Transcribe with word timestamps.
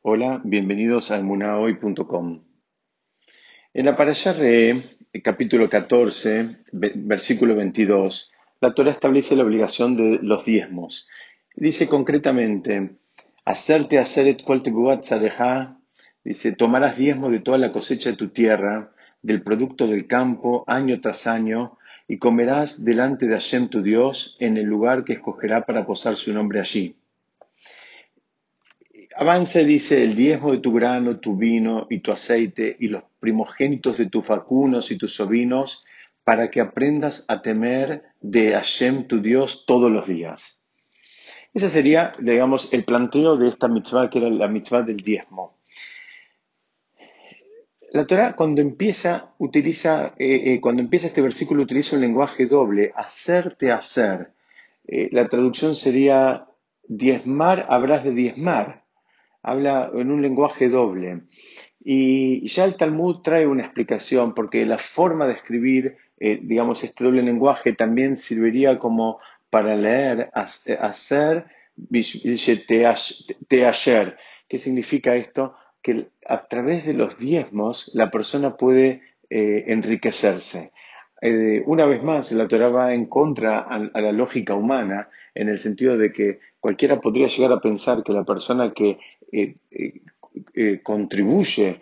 Hola, 0.00 0.40
bienvenidos 0.44 1.10
a 1.10 1.18
emunahoy.com. 1.18 2.44
En 3.74 3.84
la 3.84 3.96
Parashá 3.96 4.32
Re, 4.32 4.80
capítulo 5.24 5.68
14, 5.68 6.58
versículo 6.70 7.56
22, 7.56 8.30
la 8.60 8.74
Torah 8.74 8.92
establece 8.92 9.34
la 9.34 9.42
obligación 9.42 9.96
de 9.96 10.20
los 10.22 10.44
diezmos. 10.44 11.08
Dice 11.56 11.88
concretamente, 11.88 12.92
hacerte 13.44 13.98
hacer 13.98 14.28
et 14.28 14.44
cual 14.44 14.62
dice, 16.22 16.54
tomarás 16.54 16.96
diezmo 16.96 17.28
de 17.28 17.40
toda 17.40 17.58
la 17.58 17.72
cosecha 17.72 18.10
de 18.10 18.16
tu 18.16 18.28
tierra, 18.28 18.92
del 19.20 19.42
producto 19.42 19.88
del 19.88 20.06
campo, 20.06 20.62
año 20.68 21.00
tras 21.00 21.26
año, 21.26 21.76
y 22.06 22.18
comerás 22.18 22.84
delante 22.84 23.26
de 23.26 23.34
Hashem 23.34 23.68
tu 23.68 23.82
Dios 23.82 24.36
en 24.38 24.58
el 24.58 24.66
lugar 24.66 25.02
que 25.02 25.14
escogerá 25.14 25.66
para 25.66 25.84
posar 25.84 26.14
su 26.14 26.32
nombre 26.32 26.60
allí 26.60 26.97
Avanza 29.20 29.60
y 29.62 29.64
dice, 29.64 30.04
el 30.04 30.14
diezmo 30.14 30.52
de 30.52 30.58
tu 30.58 30.72
grano, 30.72 31.18
tu 31.18 31.36
vino 31.36 31.88
y 31.90 31.98
tu 31.98 32.12
aceite 32.12 32.76
y 32.78 32.86
los 32.86 33.02
primogénitos 33.18 33.98
de 33.98 34.08
tus 34.08 34.24
vacunos 34.24 34.92
y 34.92 34.96
tus 34.96 35.16
sobrinos, 35.16 35.84
para 36.22 36.52
que 36.52 36.60
aprendas 36.60 37.24
a 37.26 37.42
temer 37.42 38.04
de 38.20 38.52
Hashem 38.52 39.08
tu 39.08 39.20
Dios 39.20 39.64
todos 39.66 39.90
los 39.90 40.06
días. 40.06 40.60
Ese 41.52 41.68
sería, 41.70 42.14
digamos, 42.20 42.72
el 42.72 42.84
planteo 42.84 43.36
de 43.36 43.48
esta 43.48 43.66
mitzvah, 43.66 44.08
que 44.08 44.18
era 44.18 44.30
la 44.30 44.46
mitzvah 44.46 44.82
del 44.82 44.98
diezmo. 44.98 45.58
La 47.90 48.06
Torah 48.06 48.36
cuando 48.36 48.60
empieza, 48.60 49.34
utiliza, 49.38 50.14
eh, 50.16 50.54
eh, 50.54 50.60
cuando 50.60 50.80
empieza 50.80 51.08
este 51.08 51.22
versículo 51.22 51.64
utiliza 51.64 51.96
un 51.96 52.02
lenguaje 52.02 52.46
doble, 52.46 52.92
hacerte 52.94 53.72
hacer. 53.72 54.28
Eh, 54.86 55.08
la 55.10 55.26
traducción 55.26 55.74
sería, 55.74 56.46
diezmar 56.86 57.66
habrás 57.68 58.04
de 58.04 58.12
diezmar 58.12 58.86
habla 59.50 59.90
en 59.94 60.10
un 60.10 60.22
lenguaje 60.22 60.68
doble. 60.68 61.22
Y 61.80 62.48
ya 62.48 62.64
el 62.64 62.76
Talmud 62.76 63.22
trae 63.22 63.46
una 63.46 63.64
explicación, 63.64 64.34
porque 64.34 64.66
la 64.66 64.78
forma 64.78 65.26
de 65.26 65.34
escribir, 65.34 65.96
eh, 66.18 66.38
digamos, 66.42 66.82
este 66.84 67.04
doble 67.04 67.22
lenguaje 67.22 67.72
también 67.72 68.16
serviría 68.16 68.78
como 68.78 69.20
para 69.50 69.76
leer, 69.76 70.30
hacer, 70.34 71.46
ayer. 73.50 74.16
¿Qué 74.48 74.58
significa 74.58 75.14
esto? 75.14 75.54
Que 75.82 76.08
a 76.26 76.46
través 76.46 76.84
de 76.84 76.94
los 76.94 77.18
diezmos 77.18 77.90
la 77.94 78.10
persona 78.10 78.56
puede 78.56 79.02
eh, 79.30 79.64
enriquecerse. 79.68 80.72
Eh, 81.20 81.62
una 81.66 81.86
vez 81.86 82.02
más, 82.02 82.30
la 82.32 82.46
Torah 82.46 82.68
va 82.68 82.94
en 82.94 83.06
contra 83.06 83.60
a, 83.60 83.78
la 83.78 84.12
lógica 84.12 84.54
humana, 84.54 85.08
en 85.34 85.48
el 85.48 85.58
sentido 85.58 85.98
de 85.98 86.12
que 86.12 86.38
cualquiera 86.60 87.00
podría 87.00 87.28
llegar 87.28 87.52
a 87.52 87.60
pensar 87.60 88.02
que 88.04 88.12
la 88.12 88.24
persona 88.24 88.72
que 88.72 88.98
eh, 89.32 89.56
eh, 90.54 90.80
contribuye 90.82 91.80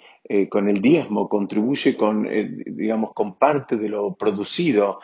con 0.48 0.68
el 0.68 0.82
diezmo, 0.82 1.28
contribuye 1.28 1.96
con, 1.96 2.28
digamos, 2.66 3.12
con 3.14 3.38
parte 3.38 3.76
de 3.76 3.88
lo 3.88 4.14
producido 4.14 4.98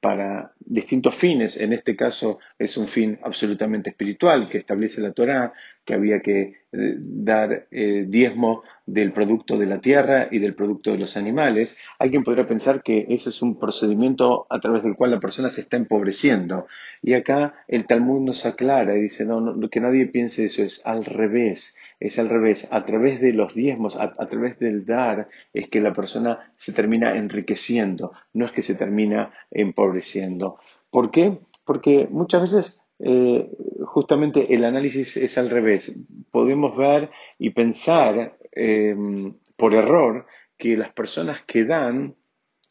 para 0.00 0.52
distintos 0.60 1.16
fines. 1.16 1.56
En 1.56 1.72
este 1.72 1.96
caso 1.96 2.38
es 2.58 2.76
un 2.76 2.88
fin 2.88 3.18
absolutamente 3.22 3.90
espiritual 3.90 4.48
que 4.48 4.58
establece 4.58 5.00
la 5.00 5.12
Torá, 5.12 5.54
que 5.88 5.94
había 5.94 6.20
que 6.20 6.40
eh, 6.70 6.96
dar 6.98 7.66
eh, 7.70 8.04
diezmo 8.06 8.62
del 8.84 9.14
producto 9.14 9.56
de 9.56 9.64
la 9.64 9.80
tierra 9.80 10.28
y 10.30 10.38
del 10.38 10.54
producto 10.54 10.92
de 10.92 10.98
los 10.98 11.16
animales. 11.16 11.74
Alguien 11.98 12.24
podrá 12.24 12.46
pensar 12.46 12.82
que 12.82 13.06
ese 13.08 13.30
es 13.30 13.40
un 13.40 13.58
procedimiento 13.58 14.46
a 14.50 14.60
través 14.60 14.82
del 14.82 14.96
cual 14.96 15.12
la 15.12 15.18
persona 15.18 15.48
se 15.48 15.62
está 15.62 15.78
empobreciendo. 15.78 16.66
Y 17.00 17.14
acá 17.14 17.54
el 17.68 17.86
Talmud 17.86 18.20
nos 18.20 18.44
aclara 18.44 18.98
y 18.98 19.00
dice, 19.00 19.24
no, 19.24 19.40
no 19.40 19.70
que 19.70 19.80
nadie 19.80 20.08
piense 20.08 20.44
eso, 20.44 20.62
es 20.62 20.82
al 20.84 21.06
revés 21.06 21.74
es 22.00 22.18
al 22.18 22.28
revés. 22.28 22.68
A 22.70 22.84
través 22.84 23.18
de 23.20 23.32
los 23.32 23.54
diezmos, 23.54 23.96
a, 23.96 24.14
través 24.28 24.58
del 24.58 24.84
dar, 24.84 25.28
es 25.54 25.68
que 25.68 25.80
la 25.80 25.94
persona 25.94 26.52
se 26.56 26.72
termina 26.72 27.16
enriqueciendo, 27.16 28.12
no 28.34 28.44
es 28.44 28.52
que 28.52 28.62
se 28.62 28.74
termina 28.74 29.32
empobreciendo. 29.50 30.58
¿Por 30.90 31.10
qué? 31.10 31.38
Porque 31.64 32.06
muchas 32.10 32.42
veces 32.42 32.87
eh, 32.98 33.50
justamente 33.84 34.52
el 34.54 34.64
análisis 34.64 35.16
es 35.16 35.38
al 35.38 35.50
revés. 35.50 35.92
Podemos 36.30 36.76
ver 36.76 37.10
y 37.38 37.50
pensar 37.50 38.36
em, 38.52 39.34
por 39.56 39.74
error 39.74 40.26
que 40.56 40.76
las 40.76 40.92
personas 40.92 41.42
que 41.42 41.64
dan 41.64 42.16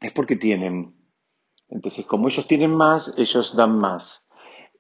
es 0.01 0.11
porque 0.11 0.35
tienen. 0.35 0.93
Entonces, 1.69 2.05
como 2.05 2.27
ellos 2.27 2.47
tienen 2.47 2.71
más, 2.71 3.13
ellos 3.17 3.55
dan 3.55 3.77
más. 3.77 4.27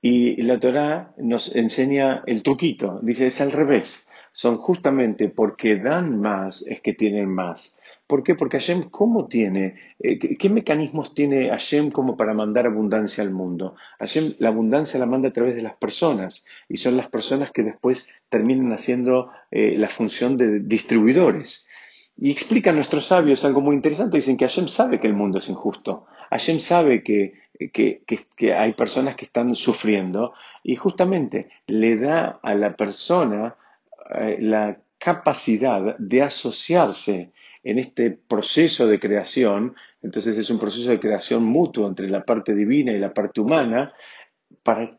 Y 0.01 0.41
la 0.43 0.59
Torah 0.59 1.13
nos 1.17 1.53
enseña 1.55 2.23
el 2.27 2.43
truquito, 2.43 2.99
dice 3.01 3.27
es 3.27 3.41
al 3.41 3.51
revés 3.51 4.06
son 4.37 4.57
justamente 4.57 5.29
porque 5.29 5.77
dan 5.77 6.21
más 6.21 6.61
es 6.67 6.79
que 6.81 6.93
tienen 6.93 7.27
más. 7.27 7.75
¿Por 8.05 8.21
qué? 8.21 8.35
Porque 8.35 8.59
Hashem, 8.59 8.91
¿cómo 8.91 9.25
tiene? 9.25 9.73
Eh, 9.97 10.19
¿qué, 10.19 10.49
mecanismos 10.49 11.15
tiene 11.15 11.49
Hashem 11.49 11.89
como 11.89 12.15
para 12.15 12.35
mandar 12.35 12.67
abundancia 12.67 13.23
al 13.23 13.31
mundo? 13.31 13.75
Hashem 13.97 14.35
la 14.37 14.49
abundancia 14.49 14.99
la 14.99 15.07
manda 15.07 15.29
a 15.29 15.33
través 15.33 15.55
de 15.55 15.63
las 15.63 15.75
personas 15.77 16.45
y 16.69 16.77
son 16.77 16.97
las 16.97 17.09
personas 17.09 17.49
que 17.49 17.63
después 17.63 18.07
terminan 18.29 18.71
haciendo 18.73 19.31
eh, 19.49 19.75
la 19.75 19.89
función 19.89 20.37
de 20.37 20.59
distribuidores. 20.59 21.65
Y 22.15 22.29
explican 22.29 22.75
nuestros 22.75 23.07
sabios 23.07 23.43
algo 23.43 23.61
muy 23.61 23.75
interesante, 23.75 24.17
dicen 24.17 24.37
que 24.37 24.47
Hashem 24.47 24.67
sabe 24.67 24.99
que 24.99 25.07
el 25.07 25.15
mundo 25.15 25.39
es 25.39 25.49
injusto. 25.49 26.05
Hashem 26.29 26.59
sabe 26.59 27.01
que, 27.01 27.33
que 27.73 28.53
hay 28.53 28.73
personas 28.73 29.15
que 29.15 29.25
están 29.25 29.55
sufriendo 29.55 30.33
y 30.61 30.75
justamente 30.75 31.49
le 31.65 31.97
da 31.97 32.39
a 32.43 32.53
la 32.53 32.75
persona 32.75 33.55
eh, 34.15 34.37
la 34.39 34.77
capacidad 34.97 35.97
de 35.97 36.21
asociarse 36.21 37.31
en 37.63 37.79
este 37.79 38.11
proceso 38.11 38.87
de 38.87 38.99
creación, 38.99 39.75
entonces 40.01 40.37
es 40.37 40.49
un 40.49 40.59
proceso 40.59 40.89
de 40.89 40.99
creación 40.99 41.43
mutuo 41.43 41.87
entre 41.87 42.09
la 42.09 42.23
parte 42.23 42.55
divina 42.55 42.93
y 42.93 42.99
la 42.99 43.13
parte 43.13 43.41
humana, 43.41 43.93
para, 44.63 44.95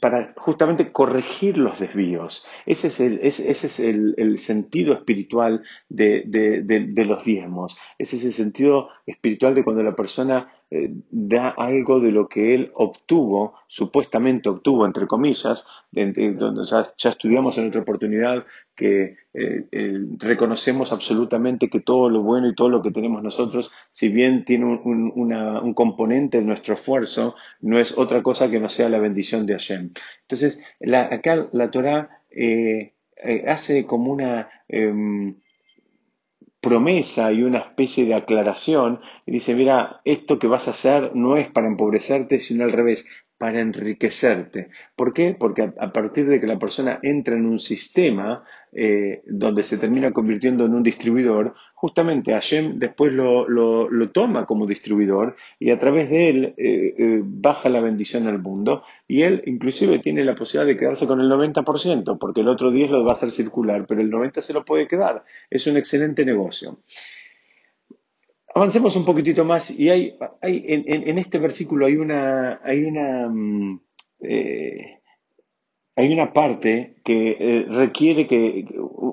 para 0.00 0.34
justamente 0.36 0.92
corregir 0.92 1.58
los 1.58 1.80
desvíos. 1.80 2.44
Ese 2.66 2.88
es 2.88 3.00
el, 3.00 3.20
ese, 3.22 3.50
es 3.50 3.80
el, 3.80 4.38
sentido 4.38 4.94
espiritual 4.94 5.62
de, 5.88 6.22
de, 6.26 7.04
los 7.04 7.24
diezmos. 7.24 7.76
Ese 7.98 8.16
es 8.16 8.24
el 8.24 8.32
sentido 8.34 8.90
espiritual 9.06 9.54
de 9.54 9.64
cuando 9.64 9.82
la 9.82 9.96
persona 9.96 10.52
eh, 10.68 10.90
da 11.10 11.50
algo 11.50 12.00
de 12.00 12.10
lo 12.10 12.28
que 12.28 12.52
él 12.52 12.72
obtuvo, 12.74 13.54
supuestamente 13.68 14.48
obtuvo, 14.48 14.84
entre 14.84 15.06
comillas, 15.06 15.64
donde 15.92 16.66
ya, 16.66 17.10
estudiamos 17.10 17.56
en 17.56 17.68
otra 17.68 17.82
oportunidad 17.82 18.44
que 18.74 19.16
eh, 19.32 19.98
reconocemos 20.18 20.92
absolutamente 20.92 21.70
que 21.70 21.80
todo 21.80 22.10
lo 22.10 22.22
bueno 22.22 22.48
y 22.48 22.54
todo 22.56 22.68
lo 22.68 22.82
que 22.82 22.90
tenemos 22.90 23.22
nosotros, 23.22 23.70
si 23.92 24.08
bien 24.08 24.44
tiene 24.44 24.64
un, 24.64 25.74
componente 25.74 26.38
de 26.38 26.44
nuestro 26.44 26.74
esfuerzo, 26.74 27.36
no 27.60 27.78
es 27.78 27.96
otra 27.96 28.24
cosa 28.24 28.50
que 28.50 28.58
no 28.58 28.68
sea 28.68 28.88
la 28.88 28.98
bendición 28.98 29.46
de 29.46 29.54
Hashem. 29.54 29.92
Entonces, 30.22 30.60
acá 30.92 31.46
la 31.52 31.70
Torah 31.70 32.22
eh, 32.30 32.92
hace 33.46 33.86
como 33.86 34.10
una 34.12 34.50
em, 34.68 35.36
promesa 36.60 37.32
y 37.32 37.42
una 37.42 37.58
especie 37.58 38.04
de 38.06 38.14
aclaración 38.14 39.00
y 39.24 39.32
dice, 39.32 39.54
mira, 39.54 40.00
esto 40.04 40.38
que 40.38 40.46
vas 40.46 40.68
a 40.68 40.72
hacer 40.72 41.14
no 41.14 41.36
es 41.36 41.48
para 41.50 41.68
empobrecerte, 41.68 42.40
sino 42.40 42.64
al 42.64 42.72
revés, 42.72 43.06
para 43.38 43.60
enriquecerte. 43.60 44.68
¿Por 44.94 45.12
qué? 45.12 45.36
Porque 45.38 45.62
a, 45.62 45.92
partir 45.92 46.26
de 46.26 46.40
que 46.40 46.46
la 46.46 46.58
persona 46.58 46.98
entra 47.02 47.36
en 47.36 47.46
un 47.46 47.58
sistema 47.58 48.44
eh, 48.72 49.22
donde 49.26 49.62
se 49.62 49.78
termina 49.78 50.12
convirtiendo 50.12 50.64
en 50.64 50.74
un 50.74 50.82
distribuidor, 50.82 51.54
justamente 51.74 52.32
Hashem 52.32 52.78
después 52.78 53.12
lo, 53.12 53.46
toma 54.12 54.46
como 54.46 54.66
distribuidor 54.66 55.36
y 55.58 55.70
a 55.70 55.78
través 55.78 56.08
de 56.08 56.30
él 56.30 56.44
eh, 56.56 56.94
eh, 56.98 57.20
baja 57.22 57.68
la 57.68 57.80
bendición 57.80 58.26
al 58.26 58.38
mundo 58.38 58.82
y 59.06 59.22
él 59.22 59.42
inclusive 59.44 59.98
tiene 59.98 60.24
la 60.24 60.34
posibilidad 60.34 60.66
de 60.66 60.78
quedarse 60.78 61.06
con 61.06 61.20
el 61.20 61.30
90%, 61.30 62.18
porque 62.18 62.40
el 62.40 62.48
otro 62.48 62.70
10 62.70 62.90
lo 62.90 63.04
va 63.04 63.12
a 63.12 63.14
hacer 63.16 63.30
circular, 63.30 63.84
pero 63.86 64.00
el 64.00 64.10
90% 64.10 64.40
se 64.40 64.54
lo 64.54 64.64
puede 64.64 64.88
quedar. 64.88 65.24
Es 65.50 65.66
un 65.66 65.76
excelente 65.76 66.24
negocio. 66.24 66.78
Avancemos 68.54 68.96
un 68.96 69.04
poquitito 69.04 69.44
más 69.44 69.70
y 69.70 69.90
hay, 69.90 70.16
hay 70.40 70.64
en, 70.66 71.18
este 71.18 71.38
versículo 71.38 71.86
hay 71.86 71.96
una, 71.96 72.60
hay 72.64 72.84
una, 72.84 73.28
mm, 73.28 73.80
eh, 74.20 75.00
hay 75.94 76.12
una 76.12 76.32
parte 76.32 76.96
que 77.04 77.36
eh, 77.38 77.66
requiere 77.68 78.26
que, 78.26 78.66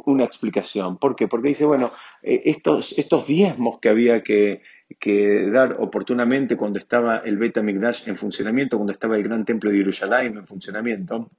una 0.05 0.23
explicación. 0.25 0.97
¿Por 0.97 1.15
qué? 1.15 1.27
Porque 1.27 1.49
dice, 1.49 1.65
bueno, 1.65 1.91
eh, 2.21 2.41
estos, 2.45 2.93
estos 2.97 3.27
diezmos 3.27 3.79
que 3.79 3.89
había 3.89 4.21
que, 4.21 4.61
que, 4.99 5.49
dar 5.49 5.77
oportunamente 5.79 6.55
cuando 6.55 6.79
estaba 6.79 7.17
el 7.17 7.37
Beta 7.37 7.61
Mikdash 7.61 8.07
en 8.07 8.17
funcionamiento, 8.17 8.77
cuando 8.77 8.93
estaba 8.93 9.17
el 9.17 9.23
gran 9.23 9.45
templo 9.45 9.71
de 9.71 9.77
Jerusalén 9.77 10.37
en 10.37 10.47
funcionamiento, 10.47 11.31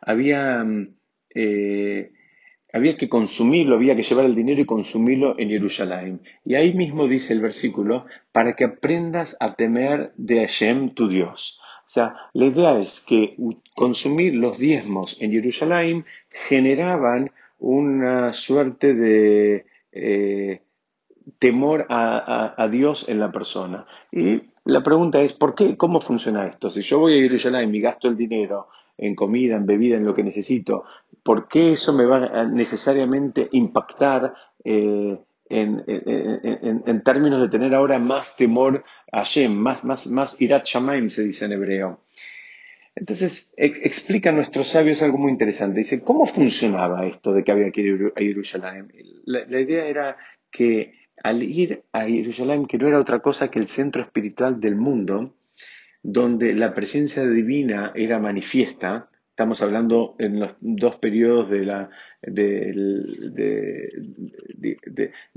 había... 0.00 0.64
Mm, 0.64 0.94
había 2.74 2.96
que 2.96 3.08
consumirlo, 3.08 3.76
había 3.76 3.94
que 3.94 4.02
llevar 4.02 4.24
el 4.24 4.34
dinero 4.34 4.60
y 4.60 4.66
consumirlo 4.66 5.38
en 5.38 5.48
Jerusalén. 5.48 6.20
Y 6.44 6.56
ahí 6.56 6.74
mismo 6.74 7.06
dice 7.06 7.32
el 7.32 7.40
versículo, 7.40 8.04
para 8.32 8.54
que 8.54 8.64
aprendas 8.64 9.36
a 9.38 9.54
temer 9.54 10.12
de 10.16 10.40
Hashem 10.40 10.94
tu 10.94 11.08
Dios. 11.08 11.60
sea, 11.86 12.16
la 12.32 12.46
idea 12.46 12.80
es 12.80 13.04
que 13.06 13.36
consumir 13.76 14.34
los 14.34 14.58
diezmos 14.58 15.16
en 15.20 15.30
Jerusalén 15.30 16.04
generaban 16.48 17.30
una 17.60 18.32
suerte 18.32 18.92
de 18.94 19.66
eh, 19.92 20.62
temor 21.38 21.86
a, 21.88 22.68
Dios 22.72 23.04
en 23.08 23.20
la 23.20 23.30
persona. 23.30 23.86
Y 24.10 24.42
la 24.64 24.82
pregunta 24.82 25.22
es, 25.22 25.32
¿por 25.34 25.54
qué? 25.54 25.76
¿Cómo 25.76 26.00
funciona 26.00 26.48
esto? 26.48 26.70
Si 26.70 26.82
yo 26.82 26.98
voy 26.98 27.16
a 27.16 27.22
Jerusalén 27.22 27.72
y 27.72 27.80
gasto 27.80 28.08
el 28.08 28.16
dinero 28.16 28.66
en 28.96 29.14
comida, 29.14 29.56
en 29.56 29.66
bebida, 29.66 29.96
en 29.96 30.04
lo 30.04 30.14
que 30.14 30.22
necesito, 30.22 30.84
¿por 31.22 31.48
qué 31.48 31.72
eso 31.72 31.92
me 31.92 32.04
va 32.04 32.26
a 32.26 32.46
necesariamente 32.46 33.48
impactar 33.52 34.34
eh, 34.64 35.18
en, 35.48 37.02
términos 37.04 37.40
de 37.40 37.48
tener 37.48 37.74
ahora 37.74 37.98
más 37.98 38.36
temor 38.36 38.84
a 39.12 39.18
Hashem, 39.18 39.52
más, 39.52 39.84
más, 39.84 40.06
más 40.06 40.40
irat 40.40 40.64
shamaim 40.64 41.10
se 41.10 41.22
dice 41.22 41.44
en 41.44 41.52
hebreo? 41.52 42.00
Entonces 42.96 43.52
explican 43.56 44.36
nuestros 44.36 44.70
sabios 44.70 45.02
algo 45.02 45.18
muy 45.18 45.32
interesante. 45.32 45.80
Dice, 45.80 46.02
¿cómo 46.04 46.26
funcionaba 46.26 47.06
esto 47.06 47.32
de 47.32 47.42
que 47.42 47.50
había 47.50 47.72
que 47.72 47.80
ir 47.80 48.12
a 48.14 48.20
Jerusalén? 48.20 48.92
la 49.26 49.60
idea 49.60 49.86
era 49.86 50.16
que 50.52 50.92
al 51.22 51.42
ir 51.42 51.82
a 51.92 52.02
Jerusalén, 52.02 52.66
que 52.66 52.78
no 52.78 52.86
era 52.86 53.00
otra 53.00 53.20
cosa 53.20 53.50
que 53.50 53.58
el 53.58 53.66
centro 53.66 54.02
espiritual 54.02 54.60
del 54.60 54.76
mundo, 54.76 55.34
donde 56.04 56.54
la 56.54 56.74
presencia 56.74 57.26
divina 57.26 57.90
era 57.94 58.18
manifiesta, 58.18 59.08
estamos 59.30 59.62
hablando 59.62 60.14
en 60.18 60.38
los 60.38 60.50
dos 60.60 60.96
periodos 60.96 61.50
de 61.50 61.64
la, 61.64 61.90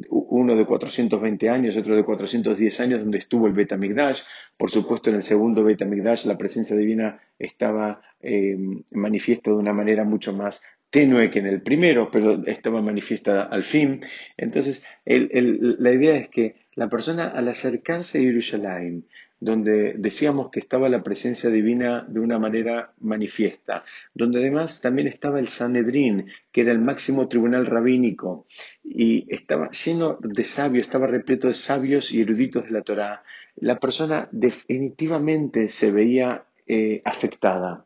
uno 0.09 0.55
de 0.57 0.65
420 0.65 1.49
años, 1.49 1.77
otro 1.77 1.95
de 1.95 2.03
410 2.03 2.79
años, 2.81 2.99
donde 2.99 3.17
estuvo 3.17 3.47
el 3.47 3.53
Betamigdash. 3.53 4.19
Por 4.57 4.69
supuesto, 4.69 5.09
en 5.09 5.15
el 5.15 5.23
segundo 5.23 5.63
Betamigdash 5.63 6.25
la 6.25 6.37
presencia 6.37 6.75
divina 6.75 7.19
estaba 7.39 8.01
eh, 8.21 8.57
manifiesta 8.91 9.49
de 9.49 9.57
una 9.57 9.73
manera 9.73 10.03
mucho 10.03 10.33
más 10.33 10.61
tenue 10.89 11.31
que 11.31 11.39
en 11.39 11.47
el 11.47 11.61
primero, 11.61 12.09
pero 12.11 12.45
estaba 12.45 12.81
manifiesta 12.81 13.43
al 13.43 13.63
fin. 13.63 14.01
Entonces, 14.35 14.83
la 15.05 15.93
idea 15.93 16.17
es 16.17 16.27
que 16.27 16.67
la 16.75 16.89
persona 16.89 17.29
al 17.29 17.47
acercarse 17.47 18.17
a 18.17 18.21
Jerusalén, 18.21 19.05
donde 19.39 19.93
decíamos 19.97 20.49
que 20.49 20.59
estaba 20.59 20.89
la 20.89 21.03
presencia 21.03 21.49
divina 21.49 22.05
de 22.07 22.19
una 22.19 22.39
manera 22.39 22.93
manifiesta, 22.99 23.83
donde 24.13 24.39
además 24.39 24.81
también 24.81 25.07
estaba 25.07 25.39
el 25.39 25.49
Sanedrín, 25.49 26.27
que 26.51 26.61
era 26.61 26.71
el 26.71 26.79
máximo 26.79 27.27
tribunal 27.27 27.65
rabínico, 27.65 28.47
y 28.83 29.25
estaba 29.33 29.69
lleno 29.71 30.17
de 30.21 30.43
sabios, 30.43 30.87
estaba 30.87 31.07
repleto 31.07 31.47
de 31.47 31.53
sabios 31.53 32.11
y 32.11 32.21
eruditos 32.21 32.65
de 32.65 32.71
la 32.71 32.81
Torá, 32.81 33.23
la 33.57 33.79
persona 33.79 34.27
definitivamente 34.31 35.69
se 35.69 35.91
veía 35.91 36.45
eh, 36.65 37.01
afectada. 37.05 37.85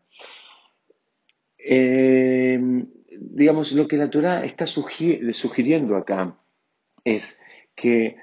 Eh, 1.58 2.60
digamos, 3.20 3.72
lo 3.74 3.88
que 3.88 3.98
la 3.98 4.10
Torah 4.10 4.44
está 4.44 4.66
sugiriendo 4.68 5.96
acá 5.96 6.36
es 7.04 7.24
que 7.76 8.16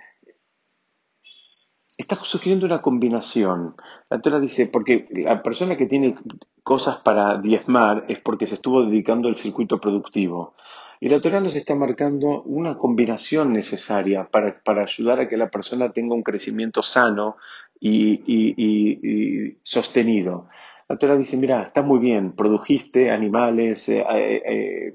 está 1.99 2.17
sugiriendo 2.25 2.65
una 2.65 2.81
combinación. 2.81 3.75
La 4.09 4.21
Torah 4.21 4.39
dice, 4.39 4.71
porque 4.73 5.09
la 5.11 5.43
persona 5.43 5.77
que 5.77 5.87
tiene 5.87 6.15
cosas 6.63 6.99
para 7.01 7.39
diezmar 7.39 8.05
es 8.09 8.21
porque 8.21 8.47
se 8.47 8.55
estuvo 8.55 8.85
dedicando 8.85 9.29
al 9.29 9.37
circuito 9.37 9.81
productivo. 9.81 10.55
Y 11.01 11.09
la 11.09 11.21
Torah 11.21 11.41
nos 11.41 11.55
está 11.55 11.75
marcando 11.75 12.43
una 12.43 12.79
combinación 12.79 13.53
necesaria 13.53 14.29
para, 14.31 14.61
ayudar 14.83 15.21
a 15.21 15.29
que 15.29 15.37
la 15.37 15.51
persona 15.51 15.91
tenga 15.91 16.15
un 16.15 16.23
crecimiento 16.23 16.83
sano 16.83 17.37
y 17.81 19.57
sostenido. 19.63 20.49
La 20.89 20.97
Torah 20.97 21.19
dice, 21.19 21.37
mira, 21.37 21.65
está 21.65 21.83
muy 21.83 21.99
bien, 21.99 22.33
produjiste 22.33 23.11
animales, 23.11 23.87
eh, 23.91 24.07
eh, 24.11 24.43
eh, 24.47 24.93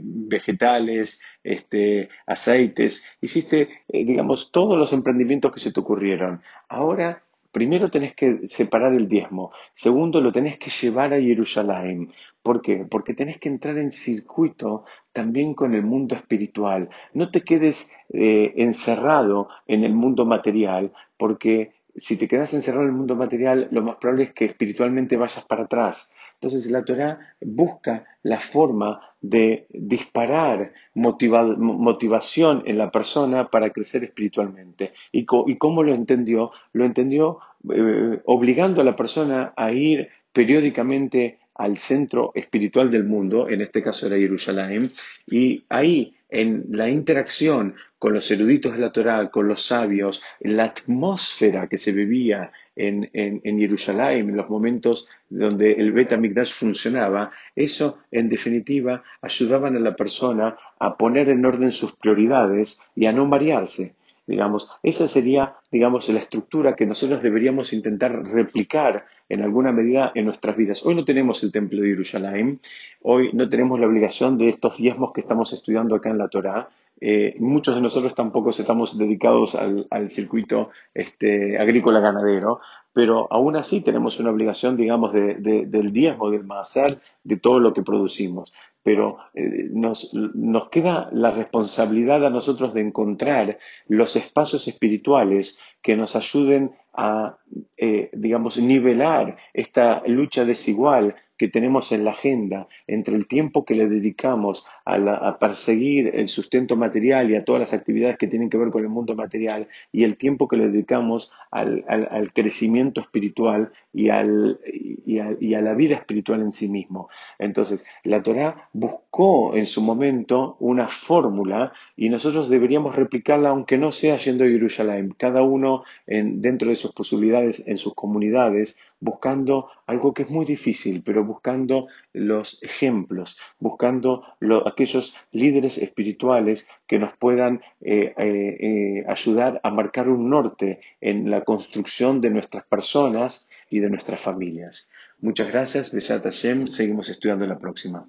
vegetales, 0.00 1.20
este, 1.44 2.08
aceites, 2.26 3.04
hiciste, 3.20 3.68
digamos, 3.86 4.50
todos 4.50 4.78
los 4.78 4.94
emprendimientos 4.94 5.52
que 5.52 5.60
se 5.60 5.72
te 5.72 5.80
ocurrieron. 5.80 6.40
Ahora, 6.70 7.22
primero 7.52 7.90
tenés 7.90 8.14
que 8.14 8.48
separar 8.48 8.94
el 8.94 9.08
diezmo, 9.08 9.52
segundo 9.74 10.22
lo 10.22 10.32
tenés 10.32 10.58
que 10.58 10.70
llevar 10.70 11.12
a 11.12 11.20
Jerusalén. 11.20 12.12
¿Por 12.42 12.62
qué? 12.62 12.86
Porque 12.90 13.12
tenés 13.12 13.36
que 13.38 13.50
entrar 13.50 13.76
en 13.76 13.92
circuito 13.92 14.86
también 15.12 15.52
con 15.52 15.74
el 15.74 15.82
mundo 15.82 16.14
espiritual. 16.14 16.88
No 17.12 17.30
te 17.30 17.42
quedes 17.42 17.86
encerrado 18.08 19.48
en 19.66 19.84
el 19.84 19.92
mundo 19.92 20.24
material, 20.24 20.92
porque 21.18 21.72
si 21.98 22.16
te 22.16 22.28
quedas 22.28 22.52
encerrado 22.54 22.84
en 22.84 22.90
el 22.90 22.96
mundo 22.96 23.16
material, 23.16 23.68
lo 23.70 23.82
más 23.82 23.96
probable 23.96 24.24
es 24.24 24.32
que 24.32 24.46
espiritualmente 24.46 25.16
vayas 25.16 25.44
para 25.44 25.64
atrás. 25.64 26.10
Entonces 26.40 26.70
la 26.70 26.84
Torah 26.84 27.18
busca 27.40 28.04
la 28.22 28.38
forma 28.38 29.00
de 29.20 29.66
disparar 29.70 30.72
motivación 30.94 32.62
en 32.66 32.78
la 32.78 32.90
persona 32.90 33.48
para 33.48 33.70
crecer 33.70 34.04
espiritualmente. 34.04 34.92
¿Y, 35.12 35.24
cómo 35.24 35.82
lo 35.82 35.94
entendió? 35.94 36.52
Lo 36.72 36.84
entendió 36.84 37.38
eh, 37.74 38.20
obligando 38.26 38.80
a 38.82 38.84
la 38.84 38.96
persona 38.96 39.54
a 39.56 39.72
ir 39.72 40.08
periódicamente 40.32 41.38
al 41.58 41.78
centro 41.78 42.32
espiritual 42.34 42.90
del 42.90 43.04
mundo, 43.04 43.48
en 43.48 43.60
este 43.60 43.82
caso 43.82 44.06
era 44.06 44.16
Jerusalén, 44.16 44.90
y 45.26 45.64
ahí 45.68 46.14
en 46.28 46.66
la 46.70 46.88
interacción 46.88 47.74
con 47.98 48.12
los 48.12 48.30
eruditos 48.30 48.72
de 48.72 48.78
la 48.78 48.92
Torá, 48.92 49.30
con 49.30 49.48
los 49.48 49.66
sabios, 49.66 50.20
en 50.40 50.56
la 50.56 50.64
atmósfera 50.64 51.66
que 51.66 51.78
se 51.78 51.92
vivía 51.92 52.52
en, 52.74 53.08
Jerusalén, 53.42 54.28
en 54.28 54.36
los 54.36 54.50
momentos 54.50 55.08
donde 55.30 55.72
el 55.72 55.92
Bet 55.92 56.16
Mikdash 56.16 56.52
funcionaba, 56.54 57.30
eso 57.54 57.98
en 58.10 58.28
definitiva 58.28 59.02
ayudaban 59.22 59.76
a 59.76 59.80
la 59.80 59.96
persona 59.96 60.56
a 60.78 60.96
poner 60.96 61.30
en 61.30 61.44
orden 61.44 61.72
sus 61.72 61.92
prioridades 61.94 62.78
y 62.94 63.06
a 63.06 63.12
no 63.12 63.28
variarse. 63.28 63.95
Digamos, 64.26 64.68
esa 64.82 65.06
sería, 65.06 65.54
digamos, 65.70 66.08
la 66.08 66.18
estructura 66.18 66.74
que 66.74 66.84
nosotros 66.84 67.22
deberíamos 67.22 67.72
intentar 67.72 68.12
replicar 68.24 69.06
en 69.28 69.42
alguna 69.42 69.72
medida 69.72 70.12
en 70.14 70.24
nuestras 70.24 70.56
vidas. 70.56 70.84
Hoy 70.84 70.94
no 70.94 71.04
tenemos 71.04 71.42
el 71.42 71.52
templo 71.52 71.80
de 71.80 71.90
Jerusalén, 71.90 72.60
hoy 73.02 73.30
no 73.32 73.48
tenemos 73.48 73.78
la 73.78 73.86
obligación 73.86 74.36
de 74.36 74.48
estos 74.48 74.76
diezmos 74.78 75.12
que 75.12 75.20
estamos 75.20 75.52
estudiando 75.52 75.94
acá 75.94 76.10
en 76.10 76.18
la 76.18 76.28
Torá. 76.28 76.68
Eh, 77.00 77.36
muchos 77.38 77.74
de 77.74 77.82
nosotros 77.82 78.14
tampoco 78.14 78.50
estamos 78.50 78.96
dedicados 78.96 79.54
al, 79.54 80.10
circuito 80.10 80.70
este, 80.94 81.58
agrícola 81.58 82.00
ganadero, 82.00 82.60
pero 82.92 83.28
aún 83.30 83.56
así 83.56 83.82
tenemos 83.82 84.18
una 84.18 84.30
obligación, 84.30 84.76
digamos, 84.76 85.12
del 85.12 85.92
diezmo, 85.92 86.30
del 86.30 86.44
maaser, 86.44 86.98
de 87.22 87.36
todo 87.36 87.60
lo 87.60 87.74
que 87.74 87.82
producimos. 87.82 88.52
Pero 88.86 89.18
eh, 89.34 89.68
nos, 89.72 90.08
nos 90.12 90.68
queda 90.70 91.08
la 91.10 91.32
responsabilidad 91.32 92.24
a 92.24 92.30
nosotros 92.30 92.72
de 92.72 92.82
encontrar 92.82 93.58
los 93.88 94.14
espacios 94.14 94.68
espirituales 94.68 95.58
que 95.82 95.96
nos 95.96 96.14
ayuden 96.14 96.70
a, 96.94 97.36
eh, 97.76 98.10
digamos, 98.12 98.56
nivelar 98.58 99.38
esta 99.52 100.04
lucha 100.06 100.44
desigual 100.44 101.16
que 101.36 101.48
tenemos 101.48 101.92
en 101.92 102.04
la 102.04 102.12
agenda 102.12 102.68
entre 102.86 103.14
el 103.14 103.26
tiempo 103.26 103.64
que 103.64 103.74
le 103.74 103.88
dedicamos 103.88 104.64
a, 104.84 105.38
perseguir 105.38 106.12
el 106.14 106.28
sustento 106.28 106.76
material 106.76 107.30
y 107.30 107.36
a 107.36 107.44
todas 107.44 107.60
las 107.60 107.72
actividades 107.72 108.18
que 108.18 108.28
tienen 108.28 108.48
que 108.48 108.58
ver 108.58 108.70
con 108.70 108.82
el 108.82 108.88
mundo 108.88 109.14
material 109.14 109.68
y 109.92 110.04
el 110.04 110.16
tiempo 110.16 110.48
que 110.48 110.56
le 110.56 110.68
dedicamos 110.68 111.30
al, 111.50 111.84
crecimiento 112.32 113.00
espiritual 113.00 113.72
y, 113.92 114.06
y, 114.06 115.54
a, 115.54 115.60
la 115.60 115.74
vida 115.74 115.96
espiritual 115.96 116.40
en 116.40 116.52
sí 116.52 116.68
mismo. 116.68 117.08
Entonces, 117.38 117.84
la 118.04 118.22
Torah 118.22 118.68
buscó 118.72 119.56
en 119.56 119.66
su 119.66 119.82
momento 119.82 120.56
una 120.60 120.88
fórmula 120.88 121.72
y 121.96 122.08
nosotros 122.08 122.48
deberíamos 122.48 122.94
replicarla 122.94 123.50
aunque 123.50 123.78
no 123.78 123.92
sea 123.92 124.18
yendo 124.18 124.44
a 124.44 124.48
Jerusalén, 124.48 125.14
cada 125.18 125.42
uno 125.42 125.84
dentro 126.06 126.68
de 126.68 126.76
sus 126.76 126.92
posibilidades 126.92 127.66
en 127.66 127.78
sus 127.78 127.94
comunidades, 127.94 128.78
buscando 129.00 129.68
algo 129.86 130.14
que 130.14 130.22
es 130.22 130.30
muy 130.30 130.44
difícil, 130.44 131.02
pero 131.04 131.24
buscando 131.24 131.88
los 132.12 132.62
ejemplos, 132.62 133.38
buscando 133.58 134.24
aquellos 134.64 135.14
líderes 135.32 135.78
espirituales 135.78 136.66
que 136.86 136.98
nos 136.98 137.16
puedan 137.18 137.60
eh, 137.80 138.14
eh, 138.16 138.56
eh, 138.60 139.04
ayudar 139.08 139.60
a 139.62 139.70
marcar 139.70 140.08
un 140.08 140.30
norte 140.30 140.80
en 141.00 141.30
la 141.30 141.42
construcción 141.44 142.20
de 142.20 142.30
nuestras 142.30 142.64
personas 142.64 143.48
y 143.70 143.80
de 143.80 143.90
nuestras 143.90 144.20
familias. 144.20 144.88
Muchas 145.20 145.48
gracias, 145.48 145.92
Besat 145.92 146.24
Hashem, 146.24 146.66
seguimos 146.66 147.08
estudiando 147.08 147.46
la 147.46 147.58
próxima. 147.58 148.06